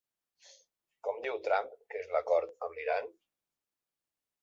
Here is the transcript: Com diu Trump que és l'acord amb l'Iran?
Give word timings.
Com 1.09 1.19
diu 1.27 1.37
Trump 1.49 1.71
que 1.93 2.01
és 2.01 2.11
l'acord 2.17 2.69
amb 2.69 2.77
l'Iran? 2.79 3.15